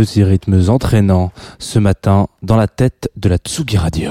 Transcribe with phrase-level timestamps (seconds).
[0.00, 4.10] Petits rythmes entraînants ce matin dans la tête de la Tsugi Radio.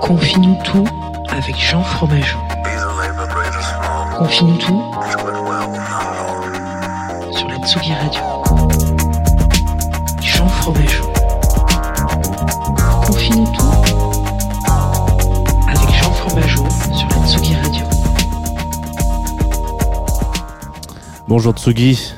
[0.00, 0.84] Confie-nous tout
[1.28, 2.38] avec Jean Fromageau.
[4.16, 4.82] Confie-nous tout
[7.30, 8.20] sur la Tsugi Radio.
[10.20, 11.12] Jean Fromageau.
[13.06, 13.72] Confie-nous tout
[15.68, 17.97] avec Jean Fromageau sur la Tsugi Radio.
[21.28, 22.14] Bonjour Tsugi,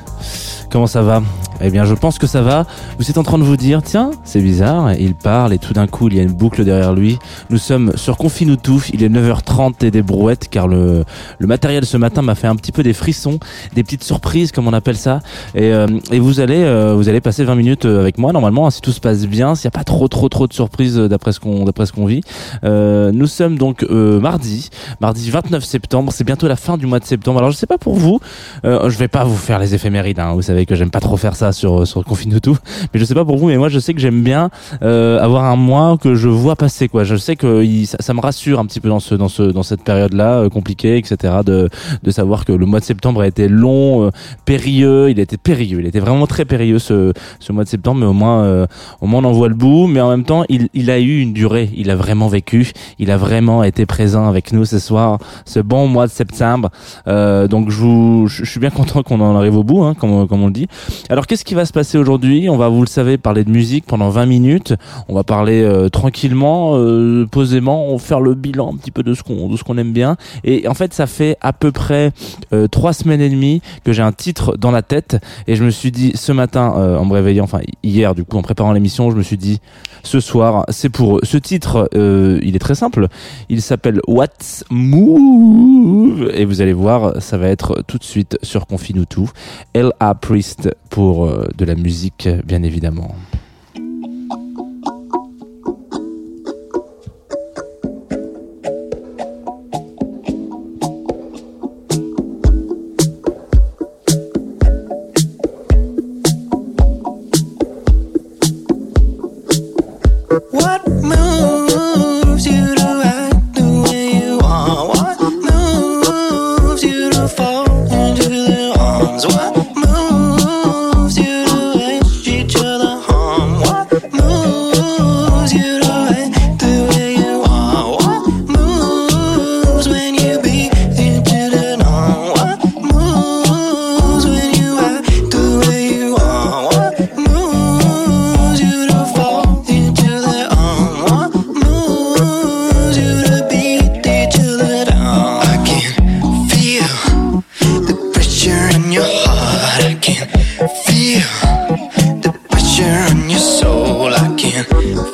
[0.69, 1.21] comment ça va?
[1.63, 2.65] Eh bien je pense que ça va.
[2.97, 5.87] Vous êtes en train de vous dire, tiens, c'est bizarre, il parle et tout d'un
[5.87, 7.19] coup il y a une boucle derrière lui.
[7.49, 11.03] Nous sommes sur Confine tout, il est 9h30 et des brouettes car le,
[11.39, 13.39] le matériel ce matin m'a fait un petit peu des frissons,
[13.73, 15.19] des petites surprises comme on appelle ça.
[15.55, 18.67] Et, euh, et vous allez euh, vous allez passer 20 minutes euh, avec moi normalement
[18.67, 20.97] hein, si tout se passe bien, s'il n'y a pas trop trop trop de surprises
[20.97, 22.21] d'après ce qu'on d'après ce qu'on vit.
[22.63, 27.39] Nous sommes donc mardi, mardi 29 septembre, c'est bientôt la fin du mois de septembre.
[27.39, 28.19] Alors je sais pas pour vous,
[28.63, 30.33] je vais pas vous faire les éphémérides, hein.
[30.33, 32.57] vous savez que j'aime pas trop faire ça sur sur Confine tout,
[32.93, 34.49] mais je sais pas pour vous, mais moi je sais que j'aime bien
[34.83, 37.03] euh, avoir un mois que je vois passer quoi.
[37.03, 39.43] Je sais que il- ça, ça me rassure un petit peu dans ce dans ce
[39.43, 41.35] dans cette période là compliquée, etc.
[41.45, 41.69] De
[42.03, 44.09] de savoir que le mois de septembre a été long, euh,
[44.45, 47.99] périlleux, il a été périlleux, il était vraiment très périlleux ce ce mois de septembre,
[48.01, 48.65] mais au moins euh,
[49.01, 51.19] au moins on en voit le bout, mais en même temps il il a eu
[51.19, 55.19] une durée, il a vraiment vécu, il a vraiment été présent avec nous ce soir,
[55.45, 56.69] ce bon mois de septembre.
[57.07, 59.93] Euh, donc je, vous, je je suis bien content qu'on en arrive au bout, hein,
[59.93, 60.67] comme, comme on le dit.
[61.09, 62.49] Alors qu'est-ce qui va se passer aujourd'hui?
[62.49, 64.73] On va, vous le savez, parler de musique pendant 20 minutes.
[65.07, 69.03] On va parler euh, tranquillement, euh, posément, on va faire le bilan un petit peu
[69.03, 70.17] de ce qu'on de ce qu'on aime bien.
[70.43, 72.11] Et en fait, ça fait à peu près
[72.53, 75.69] euh, trois semaines et demie que j'ai un titre dans la tête et je me
[75.69, 79.11] suis dit ce matin euh, en me réveillant, enfin hier du coup en préparant l'émission,
[79.11, 79.59] je me suis dit
[80.03, 81.21] ce soir c'est pour eux.
[81.23, 83.07] Ce titre, il est très simple.
[83.49, 86.31] Il s'appelle What's Move?
[86.33, 89.29] Et vous allez voir, ça va être tout de suite sur Confine tout.
[89.73, 90.15] L.A.
[90.15, 93.15] Priest pour de la musique, bien évidemment.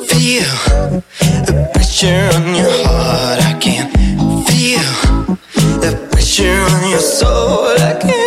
[0.06, 1.02] Feel
[1.46, 3.40] the pressure on your heart.
[3.42, 3.90] I can
[4.46, 5.36] feel
[5.80, 7.76] the pressure on your soul.
[7.78, 8.17] I can't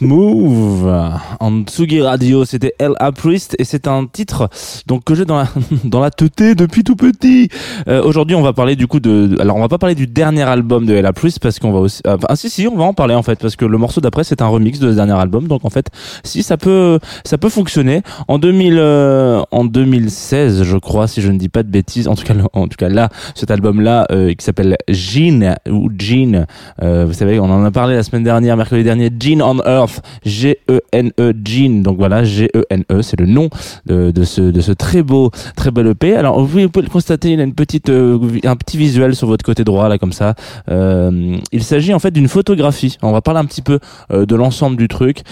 [0.00, 0.92] Move
[1.40, 3.12] en Tsugi Radio, c'était L.A.
[3.12, 4.48] Priest et c'est un titre
[4.86, 5.48] donc que j'ai dans la
[5.84, 7.48] dans la teuté depuis tout petit.
[7.88, 10.42] Euh, Aujourd'hui, on va parler du coup de alors on va pas parler du dernier
[10.42, 11.12] album de L.A.
[11.12, 13.56] Priest parce qu'on va aussi ah, si si, on va en parler en fait parce
[13.56, 15.88] que le morceau d'après c'est un remix de ce dernier album donc en fait
[16.24, 21.30] si ça peut ça peut fonctionner en 2000 euh, en 2016 je crois si je
[21.30, 24.06] ne dis pas de bêtises en tout cas en tout cas là cet album là
[24.10, 26.46] qui s'appelle Gene ou Gene
[26.82, 29.85] euh, vous savez on en a parlé la semaine dernière mercredi dernier Gene on Earth
[30.24, 33.48] G-E-N-E Gene donc voilà G-E-N-E c'est le nom
[33.86, 37.54] de, ce très beau très bel EP alors vous pouvez le constater il a une
[37.54, 40.34] petite euh, un petit visuel sur votre côté droit là comme ça.
[40.70, 42.98] Euh, il s'agit en fait d'une photographie.
[43.02, 43.78] On va parler un petit peu
[44.12, 45.22] euh, de l'ensemble du truc.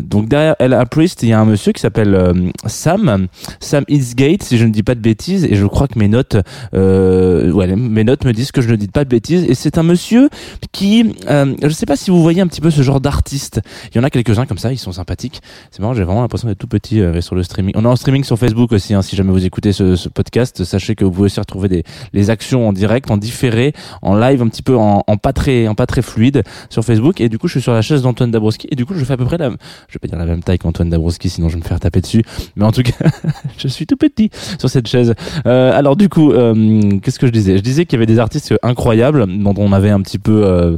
[0.00, 3.26] Donc derrière Ella Priest il y a un monsieur qui s'appelle Sam.
[3.60, 6.36] Sam Eastgate si je ne dis pas de bêtises et je crois que mes notes
[6.72, 9.44] mes notes me disent que je ne dis pas de bêtises.
[9.44, 10.28] Et c'est un monsieur
[10.72, 14.00] qui je sais pas si vous voyez un petit peu ce genre d'artiste il y
[14.00, 15.40] en a quelques-uns comme ça ils sont sympathiques.
[15.70, 17.72] C'est marrant j'ai vraiment l'impression d'être tout petit euh, sur le streaming.
[17.76, 20.64] On est en streaming sur Facebook aussi hein, si jamais vous écoutez ce, ce podcast.
[20.64, 24.42] Sachez que vous pouvez aussi retrouver des les actions en direct en différé en live
[24.42, 27.20] un petit peu en, en pas très en pas très fluide sur Facebook.
[27.20, 28.68] Et du coup je suis sur la chaise d'Antoine Dabrowski.
[28.70, 30.42] Et du coup je fais à peu près la je vais pas dire la même
[30.42, 32.24] taille qu'Antoine Dabrowski sinon je vais me faire taper dessus.
[32.56, 33.06] Mais en tout cas
[33.58, 35.14] je suis tout petit sur cette chaise.
[35.46, 37.56] Euh, alors du coup euh, qu'est-ce que je disais?
[37.56, 40.76] Je disais qu'il y avait des artistes incroyables dont on avait un petit peu euh,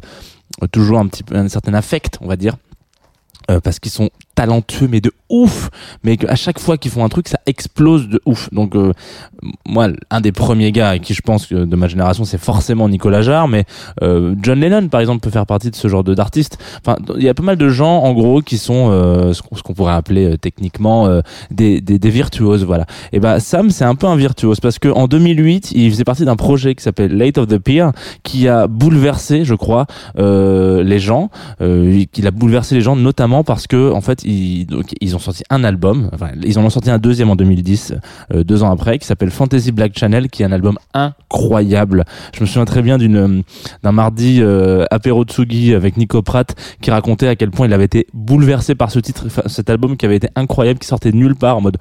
[0.73, 2.57] toujours un petit peu un certain affect on va dire
[3.51, 5.71] euh, parce qu'ils sont talentueux mais de ouf.
[6.03, 8.49] Mais à chaque fois qu'ils font un truc ça explose de ouf.
[8.53, 8.93] Donc euh,
[9.67, 12.89] moi un des premiers gars à qui je pense que de ma génération c'est forcément
[12.89, 13.65] Nicolas Jarre mais
[14.03, 17.23] euh, John Lennon par exemple peut faire partie de ce genre de d'artistes enfin il
[17.23, 20.33] y a pas mal de gens en gros qui sont euh, ce qu'on pourrait appeler
[20.33, 22.87] euh, techniquement euh, des, des, des virtuoses voilà.
[23.13, 26.25] Et ben Sam c'est un peu un virtuose parce que en 2008 il faisait partie
[26.25, 27.87] d'un projet qui s'appelle Late of the Pier
[28.23, 29.87] qui a bouleversé je crois
[30.19, 31.31] euh, les gens
[32.13, 35.43] qu'il a bouleversé les gens notamment parce que en fait ils, donc, ils ont sorti
[35.51, 37.95] un album enfin ils en ont sorti un deuxième en 2010
[38.33, 42.05] euh, deux ans après qui s'appelle Fantasy Black Channel qui est un album incroyable.
[42.35, 43.43] Je me souviens très bien d'une
[43.83, 47.85] d'un mardi euh, apéro Tsugi avec Nico Pratt qui racontait à quel point il avait
[47.85, 51.57] été bouleversé par ce titre cet album qui avait été incroyable qui sortait nulle part
[51.57, 51.77] en mode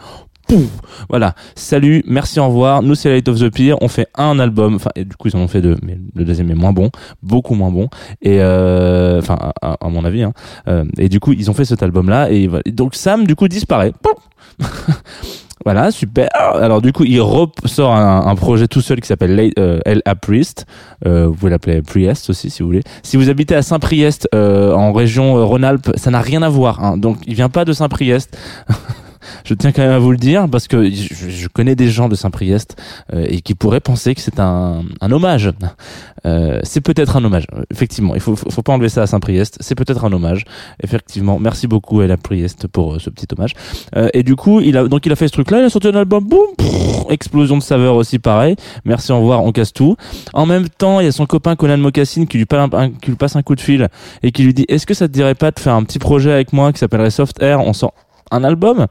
[1.10, 2.82] Voilà, salut, merci, au revoir.
[2.82, 3.76] Nous, c'est Light of the Pier.
[3.82, 4.76] On fait un album.
[4.76, 6.90] Enfin, et du coup, ils en ont fait deux, mais le deuxième est moins bon,
[7.22, 7.90] beaucoup moins bon.
[8.22, 10.24] Et euh, enfin, à, à mon avis.
[10.24, 10.34] Hein.
[10.68, 12.32] Euh, et du coup, ils ont fait cet album-là.
[12.32, 13.94] Et donc Sam, du coup, disparaît.
[15.66, 16.28] Voilà, super.
[16.36, 20.16] Alors du coup, il ressort un, projet tout seul qui s'appelle euh, L.A.
[20.16, 20.66] Priest.
[21.06, 22.84] Euh, vous pouvez l'appeler Priest aussi si vous voulez.
[23.02, 26.84] Si vous habitez à Saint-Priest euh, en région euh, Rhône-Alpes, ça n'a rien à voir.
[26.84, 26.98] Hein.
[26.98, 28.38] Donc il vient pas de Saint-Priest.
[29.44, 32.10] je tiens quand même à vous le dire parce que je, je connais des gens
[32.10, 32.76] de Saint-Priest
[33.14, 35.52] euh, et qui pourraient penser que c'est un, un hommage.
[36.26, 38.16] Euh, c'est peut-être un hommage, effectivement.
[38.16, 39.58] Il faut, faut, pas enlever ça à Saint-Priest.
[39.60, 40.46] C'est peut-être un hommage,
[40.82, 41.40] effectivement.
[41.40, 43.54] Merci beaucoup à la Priest pour euh, ce petit hommage.
[43.96, 45.60] Euh, et du coup, il a donc il a fait ce truc-là.
[45.60, 46.48] Il a sorti un album, boum,
[47.10, 48.56] explosion de saveur aussi, pareil.
[48.86, 49.98] Merci, au revoir, on casse tout.
[50.34, 53.10] En même temps, il y a son copain Conan Mocassin qui lui, passe un, qui
[53.12, 53.90] lui passe un coup de fil
[54.22, 56.32] et qui lui dit Est-ce que ça te dirait pas de faire un petit projet
[56.32, 57.60] avec moi qui s'appellerait Soft Air?
[57.60, 57.94] On sort
[58.32, 58.88] un album.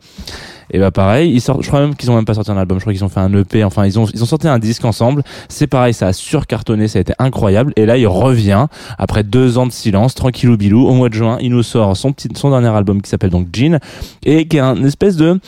[0.75, 2.79] Et bah pareil ils sortent je crois même qu'ils ont même pas sorti un album
[2.79, 4.85] je crois qu'ils ont fait un EP enfin ils ont ils ont sorti un disque
[4.85, 5.23] ensemble.
[5.49, 7.73] C'est pareil ça a surcartonné ça a été incroyable.
[7.77, 8.67] Et là il revient
[8.99, 12.13] après deux ans de silence tranquillou bilou au mois de juin il nous sort son
[12.13, 13.79] petit son dernier album qui s'appelle donc Jean
[14.25, 15.39] et qui est un espèce de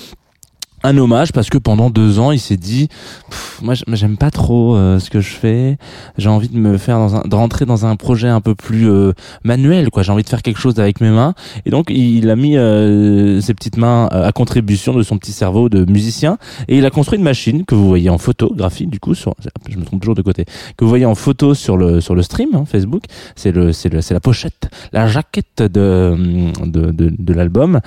[0.84, 2.88] un hommage parce que pendant deux ans il s'est dit
[3.62, 5.78] moi j'aime pas trop euh, ce que je fais.
[6.18, 8.88] J'ai envie de me faire dans un de rentrer dans un projet un peu plus
[8.88, 9.12] euh,
[9.44, 10.02] manuel quoi.
[10.02, 11.34] J'ai envie de faire quelque chose avec mes mains.
[11.64, 15.68] Et donc il a mis euh, ses petites mains à contribution de son petit cerveau
[15.68, 16.36] de musicien.
[16.68, 19.34] Et il a construit une machine que vous voyez en photographie du coup sur
[19.68, 20.44] je me trompe toujours de côté
[20.76, 23.04] que vous voyez en photo sur le sur le stream hein, Facebook.
[23.36, 26.14] C'est le c'est le c'est la pochette la jaquette de
[26.64, 27.80] de de, de l'album.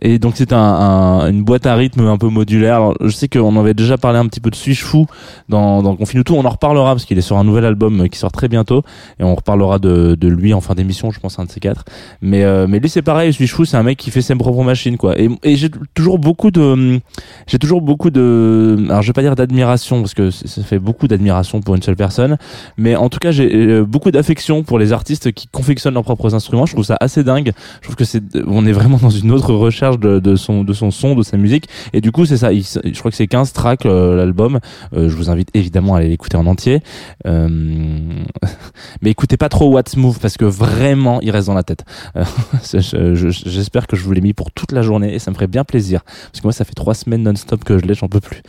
[0.00, 2.76] Et donc c'est un, un- une boîte à rythme un peu modulaire.
[2.76, 5.06] Alors, je sais qu'on avait déjà parlé un petit peu de Switch Fou
[5.48, 5.96] dans, dans.
[6.30, 8.82] On en reparlera parce qu'il est sur un nouvel album qui sort très bientôt
[9.18, 11.84] et on reparlera de, lui en fin d'émission, je pense un de ces quatre.
[12.22, 13.32] Mais euh, mais lui c'est pareil.
[13.32, 15.14] Switch Fou c'est un mec qui fait ses propres machines quoi.
[15.18, 17.00] Et, j'ai toujours beaucoup de
[17.46, 21.08] j'ai toujours beaucoup de alors je vais pas dire d'admiration parce que ça fait beaucoup
[21.08, 22.36] d'admiration pour une seule personne,
[22.76, 26.34] mais en tout cas j'ai euh, beaucoup d'affection pour les artistes qui confectionnent leurs propres
[26.34, 26.66] instruments.
[26.66, 27.52] Je trouve ça assez dingue.
[27.80, 30.72] Je trouve que c'est on est vraiment dans une autre recherche de, de son de
[30.72, 31.68] son son, de sa musique.
[31.92, 32.52] Et du coup c'est ça.
[32.52, 34.60] Il s- je crois que c'est 15 tracks euh, l'album.
[34.96, 36.80] Euh, je vous invite évidemment à aller l'écouter en entier.
[37.26, 37.48] Euh,
[39.02, 41.84] mais écoutez pas trop What's Move parce que vraiment il reste dans la tête.
[42.62, 45.30] C'est- je- je- J'espère que je vous l'ai mis pour toute la journée et ça
[45.30, 47.94] me ferait bien plaisir parce que moi ça fait trois semaines non-stop que je l'ai,
[47.94, 48.42] j'en peux plus.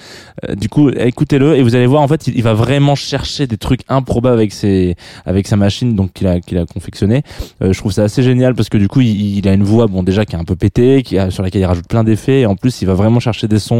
[0.55, 3.81] Du coup écoutez-le et vous allez voir en fait il, va vraiment chercher des trucs
[3.89, 7.23] improbables avec ses avec sa machine donc qu'il a qu'il a confectionné.
[7.61, 10.03] Je trouve ça assez génial parce que du coup il, il a une voix bon
[10.03, 12.45] déjà qui est un peu pétée, qui a, sur laquelle il rajoute plein d'effets et
[12.45, 13.74] en plus il va vraiment chercher des sons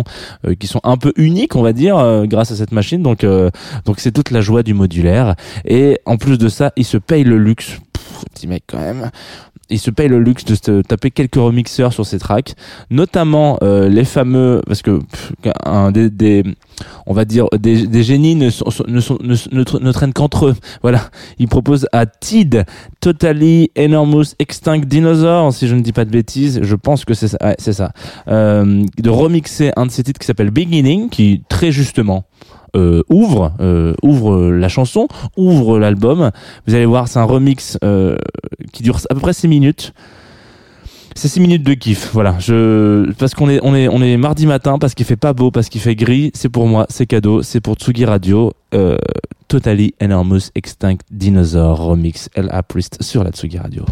[0.46, 3.02] euh, qui sont un peu uniques on va dire euh, grâce à cette machine.
[3.02, 3.50] Donc euh,
[3.86, 5.36] donc c'est toute la joie du modulaire.
[5.66, 7.80] Et en plus de ça il se paye le luxe.
[8.34, 9.12] Petit mec quand même.
[9.70, 12.54] Il se paye le luxe de taper quelques remixeurs sur ses tracks,
[12.92, 15.00] notamment les fameux, parce que
[15.66, 16.44] un des-
[17.06, 20.14] on va dire des, des génies ne, sont, ne, sont, ne, ne, tra- ne traînent
[20.14, 20.56] qu'entre eux.
[20.82, 21.02] Voilà,
[21.40, 22.66] il propose à Tid,
[23.02, 27.28] Totally Enormous Extinct Dinosaur, si je ne dis pas de bêtises, je pense que c'est
[27.28, 27.92] ça, ouais, c'est ça,
[28.28, 32.26] euh, de remixer un de ses titres qui s'appelle Beginning, qui très justement
[32.76, 36.32] euh, ouvre euh, ouvre la chanson, ouvre l'album.
[36.68, 38.18] Vous allez voir, c'est un remix euh,
[38.74, 39.94] qui dure à peu près 6 minutes.
[41.18, 42.36] C'est 6 minutes de kiff, voilà.
[42.40, 45.50] Je parce qu'on est on est on est mardi matin parce qu'il fait pas beau,
[45.50, 48.52] parce qu'il fait gris, c'est pour moi, c'est cadeau, c'est pour Tsugi Radio.
[48.74, 48.98] Euh,
[49.48, 52.64] Totally Enormous Extinct Dinosaur remix L.A.
[52.64, 53.86] Priest sur la Tsugi Radio.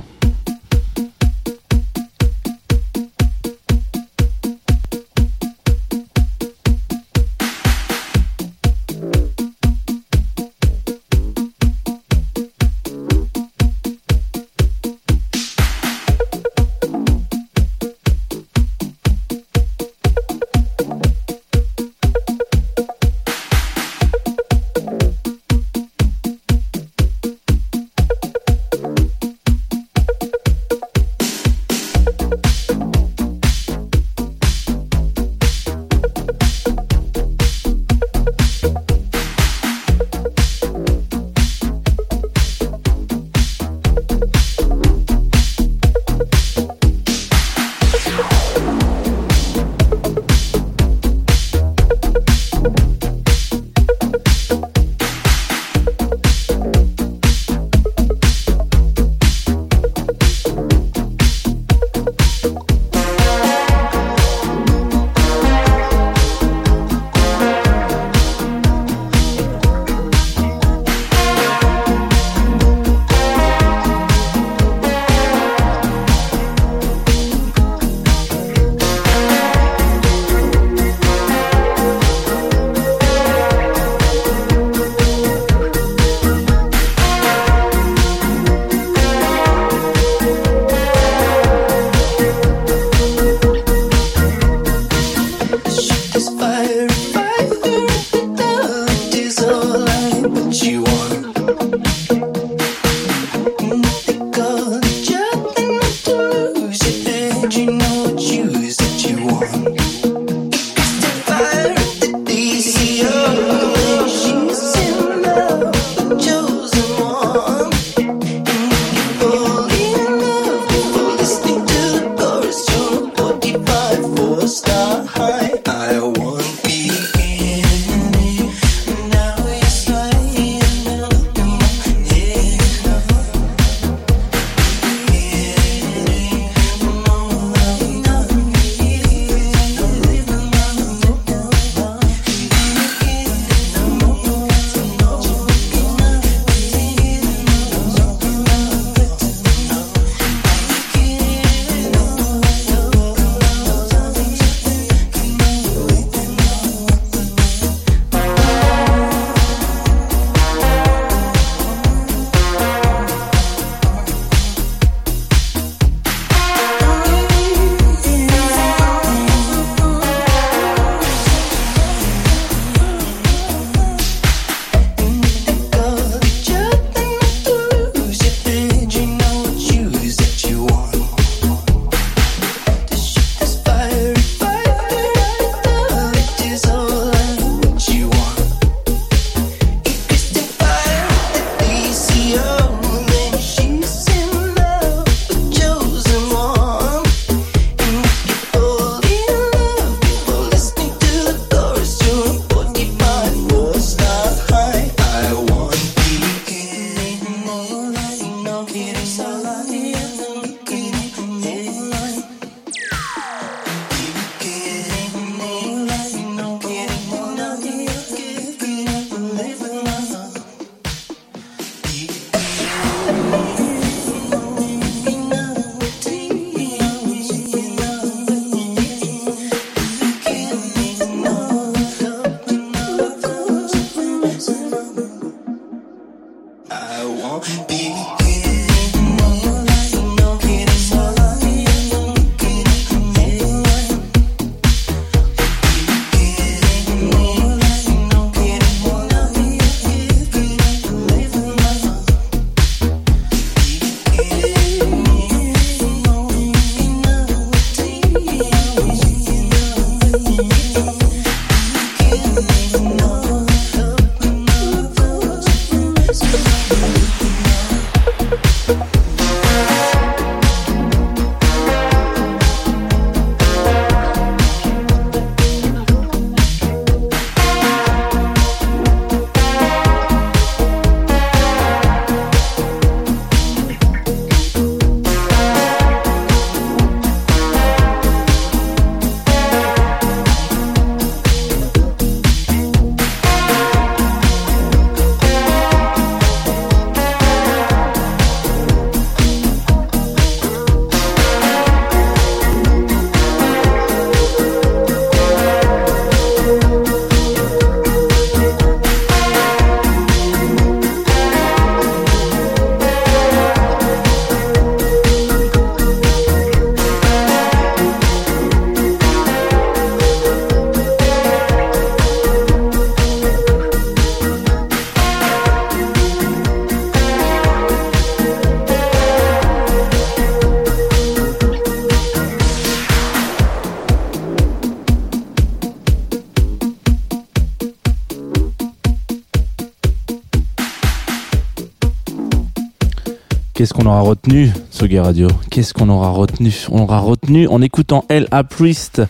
[343.64, 348.04] Qu'est-ce qu'on aura retenu, Tsugi Radio Qu'est-ce qu'on aura retenu On aura retenu en écoutant
[348.10, 348.44] L.A.
[348.44, 349.02] Priest,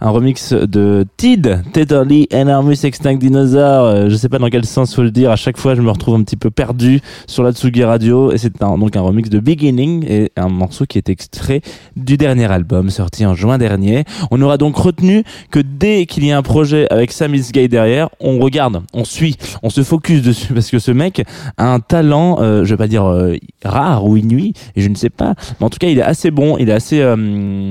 [0.00, 3.86] un remix de Tid, Tetherly, Enormous Extinct Dinosaur.
[3.86, 5.32] Euh, Je sais pas dans quel sens faut le dire.
[5.32, 8.30] À chaque fois, je me retrouve un petit peu perdu sur la Tsugi Radio.
[8.30, 11.60] Et c'est donc un remix de Beginning et un morceau qui est extrait
[11.96, 14.04] du dernier album sorti en juin dernier.
[14.30, 18.10] On aura donc retenu que dès qu'il y a un projet avec Sam Gay derrière,
[18.20, 21.24] on regarde, on suit, on se focus dessus parce que ce mec
[21.56, 23.34] a un talent, euh, je vais pas dire euh,
[23.64, 26.30] rare ou inuit, et je ne sais pas, mais en tout cas il est assez
[26.30, 27.68] bon, il est assez, euh,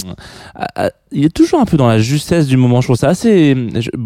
[1.12, 2.82] il est toujours un peu dans la justesse du moment.
[2.82, 3.56] Je trouve ça assez,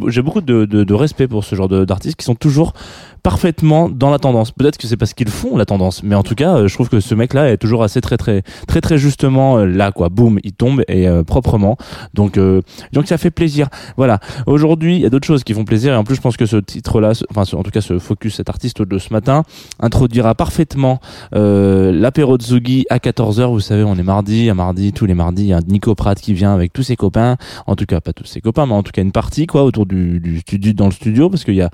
[0.07, 2.73] j'ai beaucoup de, de, de respect pour ce genre d'artistes qui sont toujours
[3.23, 4.51] parfaitement dans la tendance.
[4.51, 6.89] Peut-être que c'est parce qu'ils font la tendance, mais en tout cas, euh, je trouve
[6.89, 10.09] que ce mec-là est toujours assez très très très très justement euh, là quoi.
[10.09, 11.77] Boum, il tombe et euh, proprement.
[12.13, 12.61] Donc euh,
[12.93, 13.67] donc ça fait plaisir.
[13.97, 14.19] Voilà.
[14.45, 16.45] Aujourd'hui, il y a d'autres choses qui font plaisir et en plus, je pense que
[16.45, 19.43] ce titre-là, enfin en tout cas ce focus, cet artiste de ce matin,
[19.79, 20.99] introduira parfaitement
[21.35, 23.51] euh, l'apéro de Zugi à 14h.
[23.51, 26.19] Vous savez, on est mardi, à mardi, tous les mardis, il y a Nico Pratt
[26.19, 27.37] qui vient avec tous ses copains.
[27.67, 29.85] En tout cas, pas tous ses copains, mais en tout cas une partie quoi autour
[29.85, 31.69] du, du studio dans le studio parce qu'il y a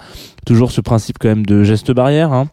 [0.46, 2.32] toujours ce principe quand même de geste barrière.
[2.34, 2.48] Hein.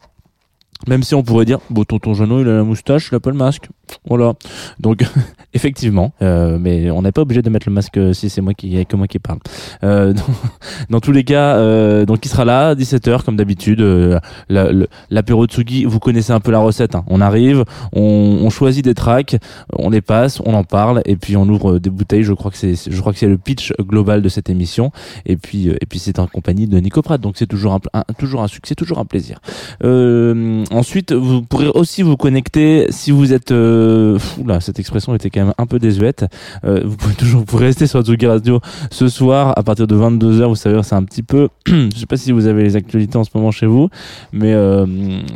[0.89, 3.31] Même si on pourrait dire, bon, tonton Jeannot, il a la moustache, il a pas
[3.31, 3.69] le masque.
[4.09, 4.35] Voilà.
[4.81, 5.05] Donc,
[5.55, 8.55] effectivement, euh, mais on n'est pas obligé de mettre le masque euh, si c'est moi
[8.55, 9.39] qui, que moi qui parle.
[9.83, 10.23] Euh, dans,
[10.91, 13.81] dans tous les cas, euh, donc il sera là, à 17h, comme d'habitude.
[13.81, 14.19] Euh,
[14.49, 14.71] la-
[15.11, 16.95] L'apéro Tsugi, vous connaissez un peu la recette.
[16.95, 17.05] hein.
[17.09, 18.01] On arrive, on,
[18.43, 19.37] on choisit des tracks,
[19.79, 22.23] on les passe, on en parle, et puis on ouvre des bouteilles.
[22.25, 24.91] Je crois que c'est, je crois que c'est le pitch global de cette émission.
[25.27, 27.21] Et puis, euh, et puis c'est en compagnie de Nico Pratt.
[27.21, 29.41] Donc c'est toujours un, toujours un succès, toujours un plaisir.
[30.75, 33.53] Ensuite, vous pourrez aussi vous connecter si vous êtes.
[33.53, 36.27] Euh, là, cette expression était quand même un peu désuète.
[36.65, 38.59] Euh, vous pouvez toujours vous rester sur Tsugi Radio
[38.91, 41.49] ce soir à partir de 22 h Vous savez, c'est un petit peu.
[41.67, 43.89] je sais pas si vous avez les actualités en ce moment chez vous,
[44.33, 44.85] mais euh,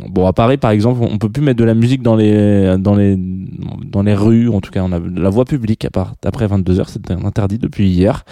[0.09, 2.95] bon, à Paris, par exemple, on peut plus mettre de la musique dans les dans
[2.95, 4.49] les dans les rues.
[4.49, 7.59] En tout cas, on a la voie publique à part après 22 h C'est interdit
[7.59, 8.25] depuis hier,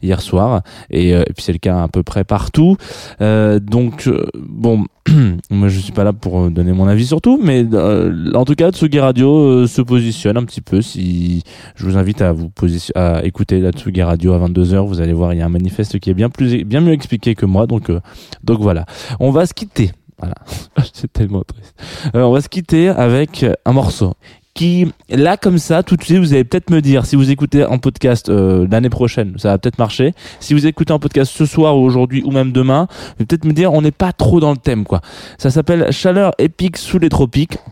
[0.00, 2.78] hier soir, et, euh, et puis c'est le cas à peu près partout.
[3.20, 4.86] Donc bon,
[5.50, 8.54] moi je suis pas là pour donner mon avis sur tout, mais euh, en tout
[8.54, 10.80] cas Tsugi Radio euh, se positionne un petit peu.
[10.80, 11.42] Si
[11.74, 15.12] je vous invite à vous position à écouter la Tsugi Radio à 22h, vous allez
[15.12, 17.66] voir il y a un manifeste qui est bien plus bien mieux expliqué que moi.
[17.66, 18.00] Donc euh,
[18.42, 18.86] donc voilà,
[19.20, 19.90] on va se quitter.
[20.18, 20.36] Voilà,
[20.92, 21.74] c'est tellement triste.
[22.14, 24.14] On va se quitter avec un morceau
[24.54, 27.64] qui là comme ça tout de suite vous allez peut-être me dire si vous écoutez
[27.64, 30.14] en podcast euh, l'année prochaine ça va peut-être marcher.
[30.40, 33.44] Si vous écoutez en podcast ce soir ou aujourd'hui ou même demain vous allez peut-être
[33.44, 35.00] me dire on n'est pas trop dans le thème quoi.
[35.38, 37.58] Ça s'appelle chaleur épique sous les tropiques.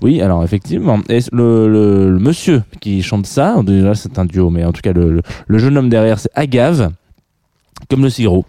[0.00, 0.98] Oui alors effectivement.
[1.10, 3.56] Et le, le, le monsieur qui chante ça
[3.94, 6.92] c'est un duo mais en tout cas le, le jeune homme derrière c'est Agave
[7.92, 8.46] comme le sirop,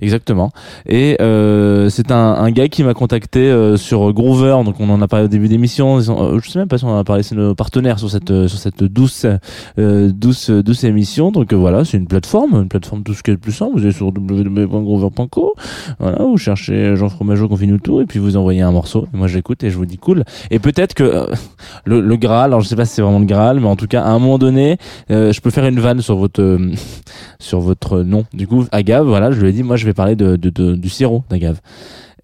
[0.00, 0.52] exactement.
[0.86, 5.02] Et euh, c'est un, un gars qui m'a contacté euh, sur Groover, donc on en
[5.02, 5.98] a parlé au début d'émission.
[5.98, 8.30] Euh, Je sais même pas si on en a parlé, c'est nos partenaires sur cette
[8.30, 9.26] euh, sur cette douce
[9.78, 11.30] euh, douce douce émission.
[11.30, 13.72] Donc euh, voilà, c'est une plateforme, une plateforme tout ce qui est le plus simple.
[13.74, 15.54] Vous allez sur www.groover.co,
[15.98, 19.06] voilà, vous cherchez Jean Fromageau confine tout et puis vous envoyez un morceau.
[19.12, 20.24] Moi j'écoute et je vous dis cool.
[20.50, 21.26] Et peut-être que euh,
[21.84, 23.88] le, le Graal, alors je sais pas si c'est vraiment le Graal, mais en tout
[23.88, 24.78] cas à un moment donné,
[25.10, 26.72] euh, je peux faire une vanne sur votre euh,
[27.38, 28.24] sur votre nom.
[28.32, 30.76] Du coup, Agave, voilà, je lui ai dit, moi, je vais parler de, de, de-
[30.76, 31.60] du sirop d'Agave.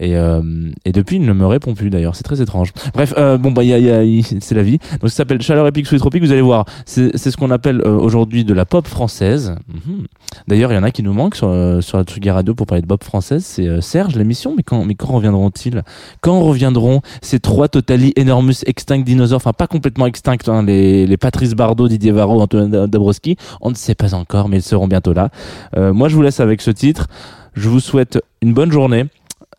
[0.00, 0.40] Et, euh,
[0.84, 2.16] et depuis, il ne me répond plus d'ailleurs.
[2.16, 2.72] C'est très étrange.
[2.94, 4.78] Bref, euh, bon bah, y a, y a- il- c'est la vie.
[5.00, 6.22] Donc ça s'appelle Chaleur épique sous les tropiques.
[6.24, 9.54] Vous allez voir, c'est ce qu'on appelle euh, aujourd'hui de la pop française.
[9.68, 10.06] Mhm.
[10.48, 11.52] D'ailleurs, il y en a qui nous manquent sur
[11.82, 13.44] sur la Tsugi Radio pour parler de pop française.
[13.44, 14.54] C'est Serge l'émission.
[14.56, 15.82] Mais quand mais quand reviendront-ils?
[16.20, 20.48] Quand reviendront ces trois Totally Enormous Extinct Dinosaures Enfin, pas complètement extincts.
[20.48, 23.36] Hein, les les Patrice Bardot, Didier Varro, Antoine Dabrowski.
[23.60, 25.28] On ne sait pas encore, mais ils seront bientôt là.
[25.76, 27.06] Euh, moi, je vous laisse avec ce titre.
[27.54, 29.04] Je vous souhaite une bonne journée.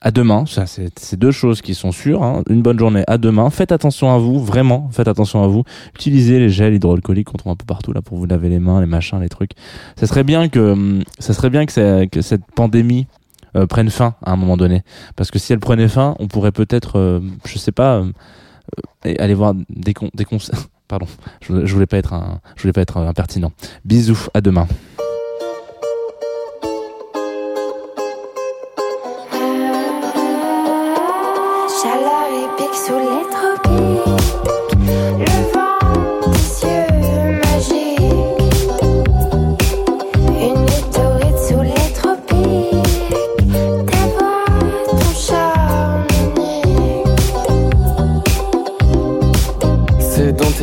[0.05, 2.23] À demain, ça c'est deux choses qui sont sûres.
[2.23, 2.43] hein.
[2.49, 3.49] Une bonne journée à demain.
[3.49, 4.89] Faites attention à vous, vraiment.
[4.91, 5.63] Faites attention à vous.
[5.95, 8.81] Utilisez les gels hydroalcooliques qu'on trouve un peu partout là pour vous laver les mains,
[8.81, 9.51] les machins, les trucs.
[9.95, 13.07] Ça serait bien que, hum, ça serait bien que, cette pandémie
[13.55, 14.81] euh, prenne fin à un moment donné.
[15.15, 18.11] Parce que si elle prenait fin, on pourrait peut-être, euh, je sais pas, euh,
[19.05, 20.67] euh, aller voir des con- des concerts.
[20.89, 21.05] Pardon,
[21.41, 23.53] je, je voulais pas être un, je voulais pas être impertinent.
[23.85, 24.67] Bisous, à demain.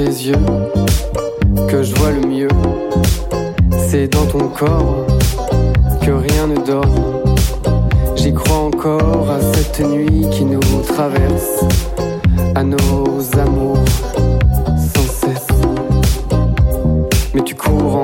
[0.05, 0.47] Tes yeux
[1.69, 2.49] que je vois le mieux.
[3.87, 5.07] C'est dans ton corps
[6.01, 7.23] que rien ne dort.
[8.17, 10.61] J'y crois encore à cette nuit qui nous
[10.95, 11.65] traverse.
[12.55, 13.85] à nos amours
[14.95, 15.53] sans cesse.
[17.35, 17.97] Mais tu cours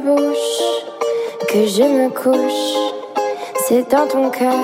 [0.00, 0.58] bouche
[1.48, 2.76] que je me couche.
[3.66, 4.54] C'est dans ton cœur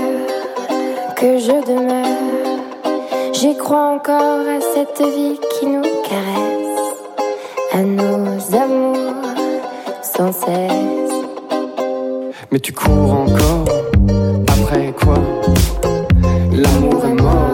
[1.17, 3.33] que je demeure.
[3.33, 6.85] J'y crois encore à cette vie qui nous caresse,
[7.73, 9.15] à nos amours
[10.03, 11.15] sans cesse.
[12.51, 13.65] Mais tu cours encore,
[14.49, 15.19] après quoi?
[16.53, 17.54] L'amour est mort